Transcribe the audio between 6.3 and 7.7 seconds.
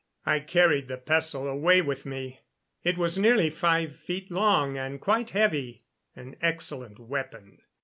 excellent weapon.